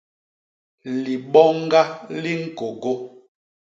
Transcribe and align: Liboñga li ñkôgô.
Liboñga 1.03 1.81
li 2.21 2.31
ñkôgô. 2.43 2.93